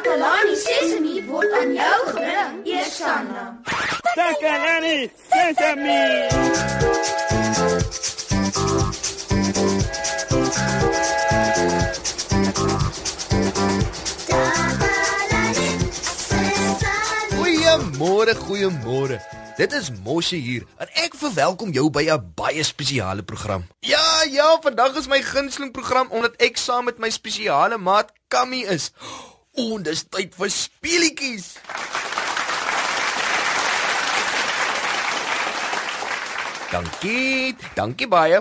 Takalani 0.00 0.54
Sesemi 0.56 1.20
word 1.28 1.52
aan 1.52 1.74
jou 1.76 1.96
gebring, 2.08 2.60
Eersanna. 2.64 3.42
Takalani 4.16 5.10
Sesemi. 5.28 6.00
Goeiemôre, 17.36 18.34
goeiemôre. 18.40 19.20
Dit 19.60 19.72
is 19.76 19.90
Moshe 20.00 20.40
hier 20.40 20.64
en 20.80 20.88
ek 21.04 21.12
verwelkom 21.20 21.76
jou 21.76 21.90
by 21.92 22.08
'n 22.08 22.32
baie 22.34 22.64
spesiale 22.64 23.22
program. 23.22 23.68
Ja, 23.84 24.24
ja, 24.24 24.56
vandag 24.62 24.96
is 24.96 25.12
my 25.12 25.20
gunsteling 25.20 25.72
program 25.76 26.08
omdat 26.08 26.40
ek 26.40 26.56
saam 26.56 26.84
met 26.88 26.98
my 26.98 27.10
spesiale 27.10 27.76
maat 27.76 28.08
Kammy 28.28 28.64
is. 28.64 28.92
En 29.60 29.82
dis 29.84 30.00
tyd 30.08 30.32
vir 30.40 30.50
speelietjies. 30.54 31.48
Dankie, 36.70 37.56
dankie 37.76 38.08
baie. 38.08 38.40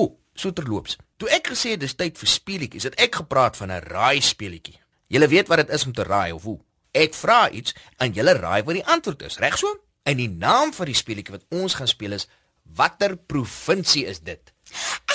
O, 0.00 0.06
so 0.32 0.54
terloops. 0.56 0.96
Toe 1.20 1.28
ek 1.34 1.50
gesê 1.52 1.74
het 1.74 1.82
dis 1.82 1.96
tyd 1.98 2.16
vir 2.16 2.30
speelietjies, 2.30 2.86
het 2.88 2.96
ek 3.04 3.20
gepraat 3.20 3.58
van 3.60 3.72
'n 3.72 3.84
raai 3.84 4.22
speelietjie. 4.24 4.80
Julle 5.12 5.28
weet 5.28 5.48
wat 5.48 5.66
dit 5.66 5.74
is 5.76 5.84
om 5.84 5.92
te 5.92 6.02
raai 6.02 6.32
of 6.32 6.42
hoe? 6.42 6.58
Ek 6.92 7.14
vra 7.14 7.50
iets 7.50 7.74
en 7.98 8.12
julle 8.12 8.32
raai 8.32 8.62
wat 8.62 8.74
die 8.74 8.86
antwoord 8.86 9.22
is, 9.22 9.38
reg 9.38 9.58
so? 9.58 9.76
En 10.04 10.16
die 10.16 10.30
naam 10.30 10.72
van 10.72 10.86
die 10.86 10.94
speelietjie 10.94 11.36
wat 11.36 11.44
ons 11.50 11.74
gaan 11.74 11.88
speel 11.88 12.12
is 12.12 12.28
Watter 12.74 13.16
provinsie 13.16 14.06
is 14.06 14.20
dit? 14.20 14.52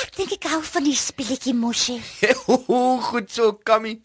Ek 0.01 0.15
dink 0.15 0.31
ek 0.31 0.47
hou 0.53 0.61
van 0.63 0.83
die 0.83 0.95
speletjie 0.95 1.53
Moshi. 1.53 1.99
Goed 3.09 3.31
so, 3.31 3.53
Kammy. 3.53 4.01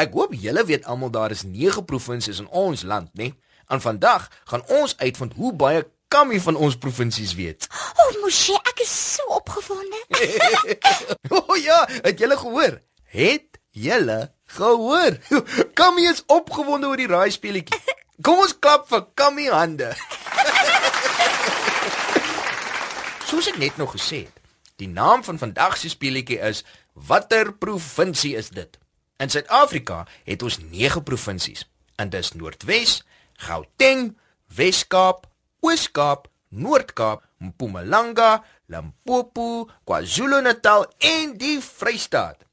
Ek 0.00 0.14
hoop 0.16 0.32
julle 0.32 0.62
weet 0.64 0.86
almal 0.88 1.10
daar 1.12 1.32
is 1.34 1.42
9 1.44 1.84
provinsies 1.84 2.38
in 2.40 2.48
ons 2.48 2.82
land, 2.88 3.10
né? 3.12 3.34
En 3.68 3.80
vandag 3.80 4.30
gaan 4.44 4.62
ons 4.66 4.96
uitvind 4.96 5.32
hoe 5.36 5.52
baie 5.52 5.84
Kammy 6.10 6.40
van 6.40 6.56
ons 6.56 6.74
provinsies 6.74 7.36
weet. 7.38 7.68
O, 7.70 8.02
oh, 8.02 8.14
Moshi, 8.22 8.56
ek 8.66 8.80
is 8.82 8.90
so 8.90 9.22
opgewonde. 9.36 10.00
o 11.36 11.38
oh, 11.38 11.58
ja, 11.60 11.84
het 12.00 12.18
julle 12.18 12.38
gehoor? 12.40 12.80
Het 13.12 13.60
julle 13.70 14.32
gehoor? 14.56 15.20
Kammy 15.78 16.08
is 16.10 16.24
opgewonde 16.26 16.90
oor 16.90 16.98
die 16.98 17.06
raai 17.10 17.30
speletjie. 17.30 17.78
Kom 18.26 18.42
ons 18.42 18.56
klap 18.58 18.88
vir 18.90 19.04
Kammy 19.14 19.46
hande. 19.52 19.92
Soos 23.30 23.52
ek 23.52 23.60
net 23.62 23.78
nog 23.78 23.94
gesê 23.94 24.24
het, 24.24 24.42
die 24.82 24.90
naam 24.90 25.22
van 25.28 25.38
vandag 25.38 25.78
se 25.78 25.92
speletjie 25.92 26.40
is 26.50 26.64
Watter 26.94 27.52
provinsie 27.54 28.34
is 28.40 28.50
dit? 28.50 28.80
In 29.20 29.28
Suid-Afrika 29.28 30.06
het 30.24 30.42
ons 30.42 30.56
9 30.70 31.02
provinsies. 31.02 31.66
En 32.00 32.08
dis 32.08 32.32
Noordwes, 32.32 33.02
Gauteng, 33.44 34.14
Wes-Kaap, 34.56 35.26
Oos-Kaap, 35.60 36.28
Noord-Kaap, 36.48 37.26
Mpumalanga, 37.38 38.44
Limpopo, 38.66 39.68
KwaZulu-Natal 39.84 40.86
en 40.98 41.34
die 41.36 41.58
Vrystaat. 41.60 42.46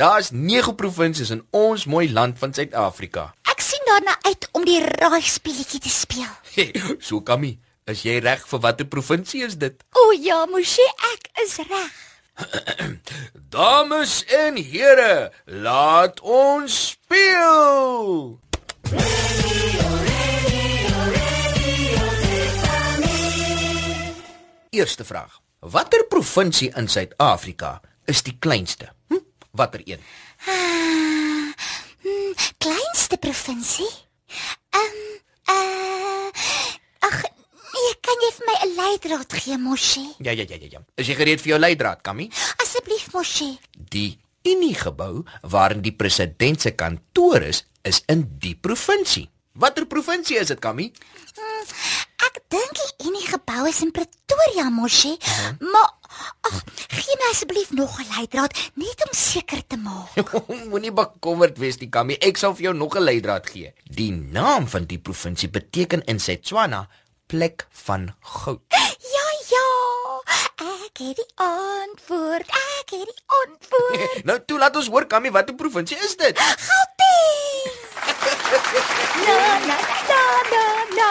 Daar's 0.00 0.32
9 0.32 0.74
provinsies 0.74 1.30
in 1.30 1.44
ons 1.54 1.86
mooi 1.86 2.08
land 2.10 2.38
van 2.42 2.54
Suid-Afrika. 2.54 3.28
Ek 3.54 3.62
sien 3.62 3.86
daarna 3.86 4.16
uit 4.26 4.48
om 4.58 4.66
die 4.66 4.80
raai 4.82 5.22
speletjie 5.22 5.78
te 5.84 5.92
speel. 5.94 6.32
so 7.06 7.22
Kammy, 7.22 7.54
is 7.86 8.02
jy 8.02 8.18
reg 8.24 8.42
vir 8.50 8.64
watter 8.66 8.90
provinsie 8.90 9.44
is 9.46 9.54
dit? 9.62 9.78
O 9.94 10.10
ja, 10.18 10.42
Moshi, 10.50 10.90
ek 11.14 11.30
is 11.46 11.60
reg. 11.62 12.13
Dames 13.54 14.24
en 14.24 14.56
here, 14.56 15.32
laat 15.44 16.20
ons 16.20 16.88
speel. 16.88 18.40
Eerste 24.70 25.04
vraag. 25.04 25.40
Watter 25.58 26.04
provinsie 26.06 26.72
in 26.74 26.88
Suid-Afrika 26.88 27.80
is 28.04 28.22
die 28.22 28.36
kleinste? 28.38 28.90
Hm? 29.08 29.22
Watter 29.50 29.80
een? 29.84 30.02
Ah, 30.46 31.54
hmm, 32.02 32.34
kleinste 32.58 33.16
provinsie? 33.16 33.90
Ehm, 34.70 34.82
um, 34.82 35.54
uh, 35.54 35.54
ag, 35.54 35.62
nee, 35.70 35.83
kan 38.04 38.24
jy 38.24 38.30
vir 38.36 38.46
my 38.48 38.56
'n 38.62 38.74
leidraad 38.76 39.32
gee, 39.32 39.58
Moshi? 39.58 40.06
Ja, 40.20 40.32
ja, 40.32 40.44
ja, 40.48 40.56
ja, 40.60 40.68
ja. 40.70 40.80
Is 40.96 41.08
jy 41.08 41.14
gereed 41.14 41.40
vir 41.40 41.54
jou 41.54 41.58
leidraad, 41.58 42.02
Kammy? 42.02 42.28
Asseblief, 42.62 43.12
Moshi. 43.12 43.58
Die 43.72 44.18
Unie 44.44 44.74
gebou 44.76 45.24
waarin 45.42 45.80
die 45.82 45.94
president 45.96 46.60
se 46.60 46.74
kantoor 46.76 47.42
is, 47.42 47.64
is 47.82 48.02
in 48.06 48.26
die 48.38 48.54
provinsie. 48.54 49.30
Watter 49.54 49.86
provinsie 49.86 50.36
is 50.36 50.50
dit, 50.50 50.60
Kammy? 50.60 50.90
Hmm, 51.34 51.68
ek 52.26 52.40
dink 52.52 52.74
die 52.74 53.08
Unie 53.08 53.26
gebou 53.26 53.68
is 53.68 53.80
in 53.82 53.92
Pretoria, 53.94 54.68
Moshi. 54.70 55.14
Uh 55.14 55.28
-huh. 55.28 55.70
Maar 55.72 55.90
ag, 56.40 56.62
gee 56.88 57.16
my 57.20 57.30
asseblief 57.30 57.70
nog 57.70 57.98
'n 58.00 58.06
leidraad 58.16 58.52
net 58.74 58.98
om 59.06 59.12
seker 59.12 59.62
te 59.66 59.76
maak. 59.76 60.32
Moenie 60.70 60.92
bekommerd 60.92 61.58
wees 61.58 61.78
nie, 61.78 61.88
Kammy. 61.88 62.16
Ek 62.20 62.36
sal 62.36 62.54
vir 62.54 62.62
jou 62.62 62.74
nog 62.74 62.96
'n 62.96 63.02
leidraad 63.02 63.50
gee. 63.50 63.72
Die 63.84 64.12
naam 64.12 64.68
van 64.68 64.84
die 64.84 64.98
provinsie 64.98 65.48
beteken 65.48 66.04
in 66.04 66.20
Setswana 66.20 66.88
plek 67.26 67.66
van 67.70 68.14
goud. 68.20 68.60
Ja, 68.68 69.28
ja. 69.50 69.66
Ek 70.64 70.98
het 70.98 71.16
die 71.16 71.30
antwoord. 71.34 72.48
Ek 72.48 72.90
het 72.90 73.08
die 73.08 73.22
antwoord. 73.42 74.24
nou 74.28 74.38
toe 74.46 74.58
laat 74.58 74.76
ons 74.76 74.90
hoor 74.92 75.06
Kammy, 75.06 75.32
watter 75.34 75.56
provinsie 75.58 75.98
is 76.04 76.16
dit? 76.20 76.38
Gauteng. 76.38 77.72
na 79.26 79.40
na 79.64 79.78
na 80.10 80.22
na 80.52 80.66
na. 80.94 81.10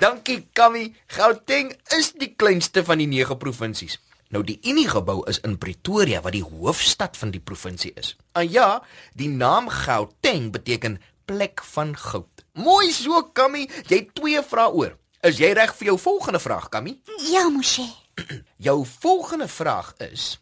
Dankie 0.00 0.48
Kammy. 0.52 0.88
Gauteng 1.06 1.74
is 1.96 2.12
die 2.18 2.32
kleinste 2.36 2.84
van 2.84 3.02
die 3.02 3.08
9 3.10 3.38
provinsies. 3.38 4.00
Nou 4.34 4.42
die 4.42 4.58
Unie 4.66 4.88
gebou 4.90 5.20
is 5.30 5.38
in 5.46 5.58
Pretoria 5.62 6.18
wat 6.24 6.34
die 6.34 6.42
hoofstad 6.42 7.16
van 7.20 7.30
die 7.30 7.42
provinsie 7.42 7.92
is. 8.00 8.16
En 8.34 8.48
ja, 8.50 8.82
die 9.14 9.28
naam 9.30 9.68
Gauteng 9.70 10.50
beteken 10.52 10.98
plek 11.24 11.62
van 11.74 11.94
goud. 11.96 12.44
Mooi 12.58 12.90
so 12.92 13.22
Kammy, 13.32 13.68
jy 13.88 14.02
het 14.02 14.14
twee 14.16 14.42
vrae 14.42 14.72
oor. 14.72 14.96
Is 15.24 15.38
jy 15.40 15.54
reg 15.56 15.70
vir 15.78 15.88
jou 15.88 15.96
volgende 16.00 16.40
vraag, 16.42 16.68
Kammy? 16.68 16.98
Ja, 17.30 17.46
Moshe. 17.48 17.86
jou 18.66 18.84
volgende 19.00 19.48
vraag 19.48 19.94
is 19.98 20.36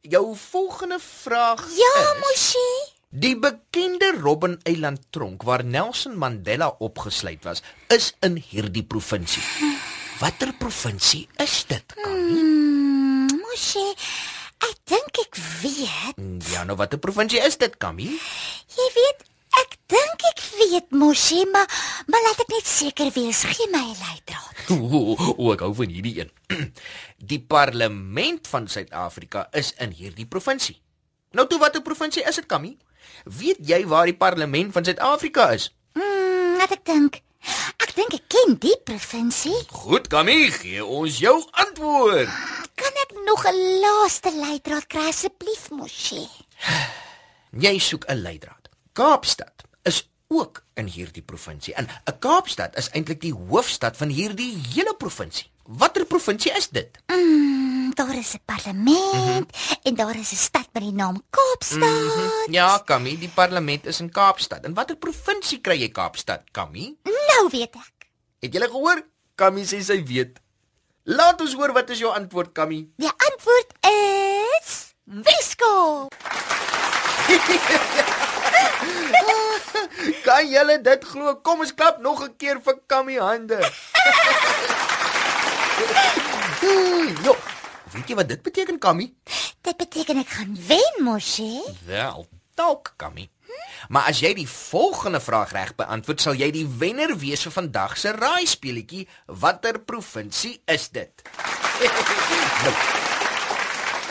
Jou 0.00 0.36
volgende 0.38 0.96
vraag 1.02 1.60
Ja, 1.76 1.90
is, 2.00 2.20
Moshe. 2.22 2.62
Die 3.10 3.34
bekende 3.36 4.12
Robben 4.20 4.54
Eiland 4.62 5.02
tronk 5.10 5.42
waar 5.42 5.64
Nelson 5.64 6.14
Mandela 6.16 6.68
opgesluit 6.78 7.42
was, 7.44 7.60
is 7.90 8.12
in 8.22 8.38
hierdie 8.38 8.84
provinsie. 8.86 9.42
Watter 10.22 10.52
provinsie 10.62 11.26
is 11.42 11.64
dit, 11.66 11.96
Kammy? 11.98 12.38
Hmm, 12.38 13.34
Moshe, 13.42 13.82
ek 14.70 14.78
dink 14.94 15.20
ek 15.26 15.40
weet. 15.64 16.22
Ja, 16.54 16.62
nou 16.68 16.78
watter 16.78 17.02
provinsie 17.02 17.42
is 17.42 17.58
dit, 17.58 17.74
Kammy? 17.82 18.06
Jy 18.78 18.88
weet, 18.94 19.26
ek 19.58 19.74
dink 19.90 20.19
weet, 20.70 20.90
Moshe, 20.90 21.46
maar 21.52 21.66
maar 22.06 22.22
laat 22.26 22.42
ek 22.44 22.52
net 22.54 22.66
seker 22.66 23.10
wees, 23.14 23.42
gee 23.44 23.68
my 23.72 23.82
'n 23.82 23.96
leidraad. 23.98 24.56
O, 24.70 25.16
o, 25.36 25.52
ek 25.52 25.64
hou 25.66 25.72
van 25.74 25.90
hierdie 25.90 26.20
een. 26.20 26.30
Die 27.30 27.40
parlement 27.42 28.46
van 28.48 28.68
Suid-Afrika 28.68 29.48
is 29.52 29.72
in 29.78 29.90
hierdie 29.90 30.26
provinsie. 30.26 30.78
Nou 31.34 31.46
toe 31.46 31.58
watter 31.58 31.82
provinsie 31.82 32.22
is 32.26 32.38
dit, 32.38 32.46
Kammy? 32.46 32.76
Weet 33.24 33.58
jy 33.66 33.82
waar 33.86 34.06
die 34.06 34.16
parlement 34.16 34.72
van 34.72 34.84
Suid-Afrika 34.86 35.50
is? 35.56 35.70
Hmm, 35.94 36.56
laat 36.58 36.72
ek 36.78 36.84
dink. 36.86 37.20
Ek 37.80 37.94
dink 37.96 38.14
ek 38.14 38.26
ken 38.30 38.56
die 38.62 38.76
provinsie. 38.84 39.56
Goed, 39.74 40.06
Kammy, 40.12 40.50
gee 40.54 40.84
ons 40.84 41.18
jou 41.18 41.36
antwoord. 41.64 42.30
Kan 42.80 43.02
ek 43.04 43.16
nog 43.26 43.44
'n 43.46 43.58
laaste 43.82 44.30
leidraad 44.34 44.86
kry 44.86 45.08
asseblief, 45.10 45.70
Moshe? 45.70 46.24
Jy 47.64 47.78
soek 47.78 48.06
'n 48.06 48.22
leidraad. 48.22 48.70
Kaapstad 48.92 49.66
ook 50.30 50.62
in 50.74 50.86
hierdie 50.86 51.22
provinsie. 51.22 51.74
En 51.74 51.88
'n 52.04 52.18
Kaapstad 52.18 52.76
is 52.76 52.90
eintlik 52.90 53.20
die 53.20 53.34
hoofstad 53.34 53.96
van 53.96 54.08
hierdie 54.08 54.62
hele 54.74 54.94
provinsie. 54.94 55.50
Watter 55.64 56.06
provinsie 56.06 56.52
is 56.52 56.68
dit? 56.68 56.98
Mm, 57.06 57.94
daar 57.94 58.14
is 58.14 58.34
'n 58.34 58.40
parlement 58.44 59.14
mm 59.14 59.20
-hmm. 59.20 59.46
en 59.82 59.94
daar 59.94 60.16
is 60.16 60.32
'n 60.32 60.36
stad 60.36 60.68
met 60.72 60.82
die 60.82 60.92
naam 60.92 61.22
Kaapstad. 61.30 61.78
Mm 61.78 62.08
-hmm. 62.08 62.52
Ja, 62.52 62.82
Kammy, 62.84 63.18
die 63.18 63.28
parlement 63.28 63.86
is 63.86 64.00
in 64.00 64.10
Kaapstad. 64.10 64.64
En 64.64 64.74
watter 64.74 64.96
provinsie 64.96 65.60
kry 65.60 65.80
jy 65.80 65.88
Kaapstad, 65.88 66.40
Kammy? 66.50 66.96
Nou 67.02 67.48
weet 67.50 67.74
ek. 67.74 68.08
Het 68.38 68.54
jy 68.54 68.60
gehoor? 68.60 69.06
Kammy 69.34 69.64
sê 69.64 69.82
sy 69.82 70.04
weet. 70.04 70.40
Laat 71.02 71.40
ons 71.40 71.54
hoor 71.54 71.72
wat 71.72 71.90
is 71.90 71.98
jou 71.98 72.14
antwoord, 72.14 72.52
Kammy? 72.52 72.88
Die 72.96 73.12
antwoord 73.16 73.72
is 73.80 74.94
Weskaap. 75.04 76.14
kan 80.26 80.48
julle 80.48 80.80
dit 80.80 81.04
glo? 81.04 81.36
Kom 81.44 81.60
ons 81.60 81.74
klap 81.74 81.98
nog 82.00 82.22
'n 82.24 82.36
keer 82.36 82.60
vir 82.64 82.80
Kammy 82.86 83.18
hande. 83.18 83.60
Jo, 87.24 87.34
weet 87.92 88.08
jy 88.08 88.14
wat 88.14 88.28
dit 88.28 88.42
beteken, 88.42 88.78
Kammy? 88.78 89.08
Dit 89.64 89.76
beteken 89.80 90.20
ek 90.22 90.28
gaan 90.28 90.52
wen, 90.68 91.04
Moshe. 91.04 91.48
Wel, 91.86 92.26
dalk, 92.54 92.92
Kammy. 93.00 93.30
Maar 93.88 94.10
as 94.12 94.20
jy 94.22 94.34
die 94.36 94.48
volgende 94.48 95.20
vraag 95.20 95.52
reg 95.56 95.72
beantwoord, 95.78 96.20
sal 96.20 96.36
jy 96.38 96.50
die 96.54 96.66
wenner 96.68 97.16
wees 97.18 97.42
vir 97.46 97.54
vandag 97.56 97.96
se 97.98 98.12
raai 98.14 98.46
speletjie. 98.46 99.06
Watter 99.26 99.80
provinsie 99.80 100.60
is 100.70 100.88
dit? 100.94 101.24
nou, 102.64 102.74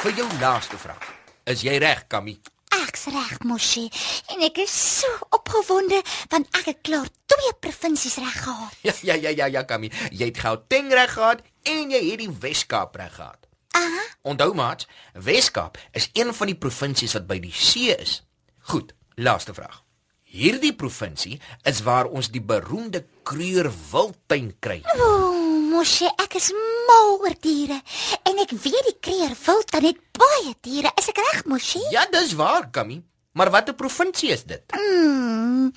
vir 0.04 0.18
jou 0.24 0.28
laaste 0.42 0.80
vraag. 0.82 1.06
Is 1.50 1.64
jy 1.66 1.78
reg, 1.82 2.08
Kammy? 2.10 2.40
Ek's 2.90 3.06
reg, 3.14 3.44
Moshi, 3.46 3.84
en 4.34 4.42
ek 4.48 4.64
is 4.64 4.74
so 4.74 5.10
opgewonde 5.36 6.00
want 6.32 6.48
ek 6.58 6.72
het 6.72 6.80
klaar 6.88 7.10
twee 7.30 7.52
provinsies 7.62 8.16
reg 8.18 8.38
gehad. 8.42 8.78
Ja, 8.82 8.94
ja, 9.06 9.18
ja, 9.28 9.34
ja, 9.44 9.50
ja, 9.54 9.62
Kammy. 9.70 9.92
Jy 10.10 10.32
het 10.32 10.40
Gauteng 10.42 10.90
reg 10.98 11.14
gehad 11.14 11.44
en 11.70 11.94
jy 11.94 12.00
het 12.08 12.24
die 12.24 12.32
Wes-Kaap 12.42 12.98
reg 12.98 13.14
gehad. 13.20 13.46
Aha. 13.78 14.08
Onthou 14.26 14.56
maat, 14.58 14.88
Wes-Kaap 15.14 15.78
is 15.94 16.10
een 16.18 16.34
van 16.34 16.50
die 16.50 16.58
provinsies 16.58 17.14
wat 17.20 17.30
by 17.30 17.38
die 17.44 17.54
see 17.54 17.94
is. 17.94 18.24
Goed, 18.74 18.96
laaste 19.22 19.54
vraag. 19.54 19.84
Hierdie 20.30 20.74
provinsie 20.78 21.38
is 21.70 21.84
waar 21.86 22.10
ons 22.10 22.32
die 22.34 22.42
beroemde 22.42 23.04
Kruger 23.26 23.70
Wildtuin 23.92 24.56
kry. 24.62 24.82
Ooh, 24.98 25.62
Moshi, 25.70 26.10
ek 26.22 26.42
is 26.42 26.50
mal 26.90 27.12
oor 27.22 27.36
diere 27.44 27.78
en 28.30 28.42
ek 28.44 28.54
weet 28.66 28.90
die 28.90 28.98
kreer 29.10 29.36
wil 29.46 29.62
dan 29.72 29.86
net 29.88 30.02
baie 30.20 30.54
diere. 30.66 30.92
Is 31.00 31.10
ek 31.12 31.22
reg, 31.22 31.46
Moshi? 31.50 31.82
Ja, 31.94 32.06
dis 32.12 32.36
waar, 32.40 32.70
Kammy. 32.74 33.02
Maar 33.38 33.52
watter 33.54 33.78
provinsie 33.78 34.34
is 34.34 34.44
dit? 34.50 34.64
Mm, 34.76 35.70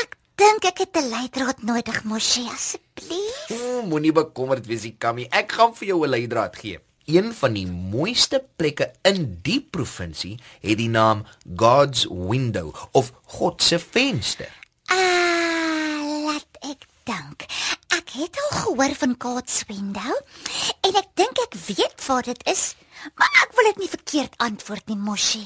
ek 0.00 0.16
dink 0.40 0.64
ek 0.72 0.84
het 0.84 0.96
'n 0.96 1.10
leidraad 1.12 1.62
nodig, 1.62 2.02
Moshi, 2.04 2.46
asseblief. 2.48 3.50
O, 3.52 3.82
moenie 3.86 4.12
bekommerd 4.12 4.66
wees, 4.66 4.88
Kammy. 4.98 5.28
Ek 5.30 5.52
gaan 5.52 5.74
vir 5.74 5.88
jou 5.88 6.04
'n 6.04 6.10
leidraad 6.10 6.56
gee. 6.56 6.78
Een 7.08 7.32
van 7.32 7.54
die 7.54 7.66
mooiste 7.66 8.44
plekke 8.56 8.92
in 9.02 9.38
die 9.42 9.60
provinsie 9.60 10.38
het 10.60 10.76
die 10.76 10.90
naam 10.92 11.24
God's 11.56 12.04
Window 12.10 12.74
of 12.92 13.12
God 13.24 13.62
se 13.62 13.78
venster. 13.78 14.52
Ah, 14.92 16.04
laat 16.26 16.52
ek 16.60 16.84
dink. 17.08 17.47
Het 18.18 18.38
al 18.42 18.58
gehoor 18.58 18.94
van 18.98 19.14
God's 19.18 19.60
Window 19.68 20.14
en 20.82 20.96
ek 20.98 21.10
dink 21.14 21.38
ek 21.38 21.52
weet 21.68 22.00
waar 22.06 22.24
dit 22.26 22.40
is, 22.50 22.62
maar 23.14 23.30
ek 23.44 23.52
wil 23.54 23.68
dit 23.68 23.84
nie 23.84 23.90
verkeerd 23.92 24.34
antwoord 24.42 24.90
nie, 24.90 24.96
Moshi. 24.98 25.44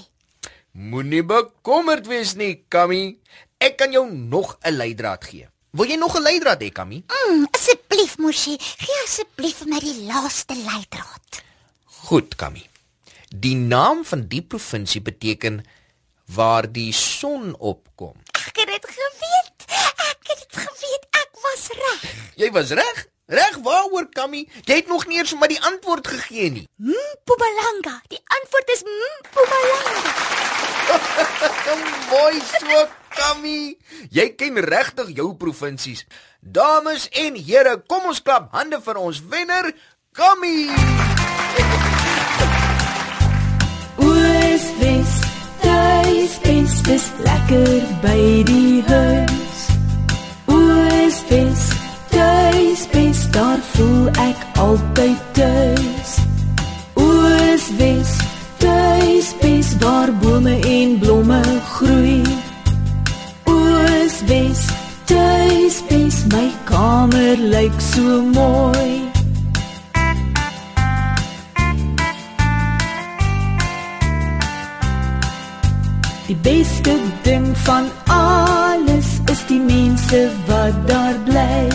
Moenie 0.73 1.21
bekommerd 1.21 2.09
wees 2.09 2.33
nie, 2.41 2.63
Kammy. 2.73 3.19
Ek 3.61 3.77
kan 3.77 3.93
jou 3.93 4.07
nog 4.09 4.57
'n 4.65 4.73
leidraad 4.73 5.25
gee. 5.25 5.49
Wil 5.77 5.93
jy 5.93 5.99
nog 6.01 6.17
'n 6.17 6.23
leidraad 6.23 6.63
hê, 6.63 6.73
Kammy? 6.73 7.05
Mm, 7.05 7.47
asseblief, 7.53 8.17
Moshi, 8.17 8.57
gee 8.59 8.99
asseblief 9.05 9.57
vir 9.61 9.69
my 9.69 9.79
die 9.81 10.07
laaste 10.09 10.55
leidraad. 10.57 11.43
Goed, 11.85 12.37
Kammy. 12.37 12.65
Die 13.29 13.57
naam 13.57 14.05
van 14.05 14.29
die 14.29 14.43
provinsie 14.43 15.03
beteken 15.03 15.65
waar 16.25 16.73
die 16.73 16.93
son 16.93 17.55
opkom. 17.59 18.17
Ek 18.33 18.57
het 18.57 18.67
dit 18.67 18.87
geweet. 18.97 19.59
Ek 20.09 20.21
het 20.25 20.39
dit 20.39 20.57
geweet. 20.57 21.12
Was 21.43 21.69
reg. 21.79 22.13
Jy 22.37 22.51
was 22.55 22.71
reg. 22.71 23.07
Reg 23.33 23.57
waaroor, 23.65 24.09
Kammy? 24.13 24.49
Jy 24.67 24.75
het 24.83 24.89
nog 24.91 25.07
nie 25.07 25.19
eens 25.19 25.35
maar 25.35 25.49
die 25.49 25.63
antwoord 25.63 26.07
gegee 26.07 26.51
nie. 26.51 26.69
Mpumalanga. 26.77 28.01
Die 28.09 28.21
antwoord 28.37 28.69
is 28.75 28.83
Mpumalanga. 28.83 30.03
Mooi 32.11 32.41
so, 32.51 32.83
Kammy. 33.09 33.77
Jy 34.11 34.27
ken 34.37 34.59
regtig 34.59 35.15
jou 35.17 35.33
provinsies. 35.37 36.05
Dames 36.41 37.09
en 37.25 37.39
here, 37.39 37.77
kom 37.87 38.11
ons 38.11 38.23
klap 38.23 38.51
hande 38.53 38.81
vir 38.83 39.01
ons 39.01 39.23
wenner, 39.31 39.73
Kammy. 40.13 40.67
Oos 44.03 44.65
Wes, 44.83 45.15
tuis 45.63 46.39
bes, 46.45 46.79
dis 46.91 47.07
lekker 47.23 47.89
by 48.03 48.21
die 48.51 48.72
groei. 61.75 62.23
Oos 63.45 64.15
Wes, 64.29 64.67
tuis 65.05 65.83
bes, 65.89 66.25
my 66.33 66.49
kamer 66.65 67.37
lyk 67.55 67.81
so 67.81 68.23
mooi. 68.23 69.13
Die 76.27 76.37
beste 76.37 76.97
ding 77.23 77.57
van 77.67 77.85
alles 78.07 79.07
is 79.31 79.47
die 79.47 79.61
mense 79.61 80.31
wat 80.47 80.89
daar 80.89 81.15
bly. 81.25 81.69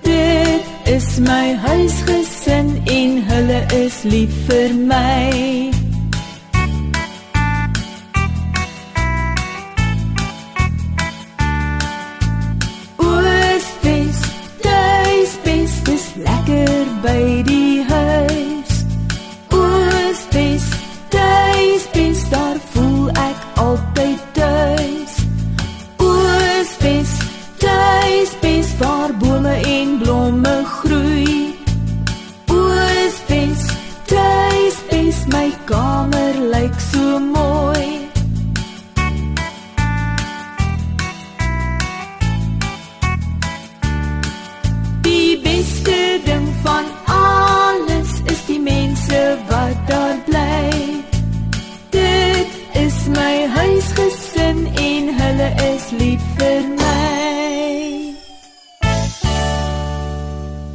Dit 0.00 0.64
is 0.84 1.18
my 1.18 1.54
huisgesin 1.54 2.82
en 2.84 3.22
hulle 3.28 3.64
is 3.84 4.02
lief 4.02 4.32
vir 4.46 4.74
my. 4.74 5.73
Lekker 17.04 17.33
huisgesin 54.54 54.66
en 54.76 55.14
hulle 55.18 55.48
is 55.74 55.90
lief 55.90 56.22
vir 56.38 56.62
my. 56.78 58.14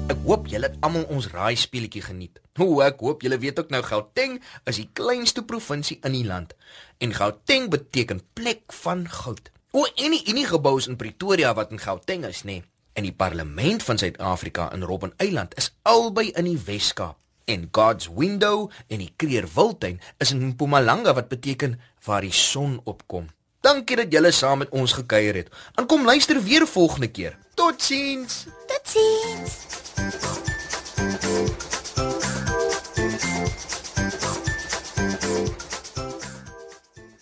Ek 0.10 0.24
hoop 0.26 0.48
julle 0.50 0.70
het 0.70 0.78
almal 0.86 1.06
ons 1.10 1.30
raai 1.32 1.56
speletjie 1.56 2.02
geniet. 2.04 2.40
O, 2.60 2.82
ek 2.82 3.00
hoop 3.00 3.24
julle 3.24 3.40
weet 3.40 3.60
ook 3.60 3.70
nou 3.72 3.82
Gauteng 3.84 4.40
is 4.66 4.78
die 4.82 4.90
kleinste 4.94 5.44
provinsie 5.44 6.00
in 6.04 6.14
die 6.14 6.26
land 6.26 6.56
en 7.00 7.14
Gauteng 7.14 7.70
beteken 7.70 8.22
plek 8.34 8.74
van 8.84 9.08
goud. 9.08 9.52
O, 9.72 9.86
en 9.86 10.12
die 10.16 10.26
Unie 10.32 10.48
gebou 10.50 10.78
is 10.80 10.90
in 10.90 10.98
Pretoria 10.98 11.54
wat 11.54 11.72
in 11.72 11.80
Gauteng 11.80 12.26
is, 12.26 12.44
nê? 12.44 12.60
Nee. 12.60 12.68
En 12.98 13.06
die 13.06 13.16
parlement 13.16 13.84
van 13.86 14.00
Suid-Afrika 14.02 14.66
in 14.76 14.84
Robben 14.84 15.14
Eiland 15.22 15.54
is 15.56 15.70
albei 15.88 16.34
in 16.36 16.50
die 16.50 16.58
Wes-Kaap. 16.58 17.16
En 17.50 17.70
God's 17.72 18.10
Window 18.12 18.68
en 18.90 19.00
die 19.00 19.14
Kreer 19.16 19.48
Wildtuin 19.54 20.02
is 20.20 20.34
in 20.34 20.52
Mpumalanga 20.52 21.14
wat 21.16 21.32
beteken 21.32 21.80
waar 22.04 22.26
die 22.26 22.34
son 22.36 22.82
opkom. 22.84 23.30
Dankie 23.62 23.96
dat 23.96 24.12
julle 24.12 24.32
saam 24.32 24.58
met 24.58 24.70
ons 24.70 24.94
gekuier 24.94 25.36
het. 25.36 25.50
En 25.76 25.86
kom 25.86 26.06
luister 26.06 26.44
weer 26.44 26.68
volgende 26.68 27.08
keer. 27.08 27.38
Totsiens. 27.54 28.46
Totsiens. 28.68 29.68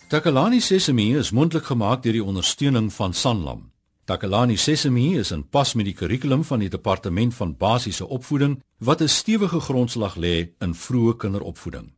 Takalani 0.08 0.60
Sesemi 0.60 1.16
is 1.16 1.30
mondelik 1.30 1.64
gemaak 1.64 2.02
deur 2.02 2.12
die 2.16 2.24
ondersteuning 2.24 2.92
van 2.92 3.12
Sanlam. 3.12 3.66
Takalani 4.08 4.56
Sesemi 4.56 5.18
is 5.18 5.30
in 5.30 5.42
pas 5.48 5.74
met 5.74 5.84
die 5.84 5.94
kurrikulum 5.94 6.44
van 6.44 6.64
die 6.64 6.70
Departement 6.72 7.34
van 7.34 7.56
Basiese 7.56 8.08
Opvoeding 8.08 8.62
wat 8.78 9.02
'n 9.02 9.08
stewige 9.08 9.60
grondslag 9.60 10.16
lê 10.16 10.48
in 10.58 10.74
vroeë 10.74 11.16
kinderopvoeding. 11.16 11.97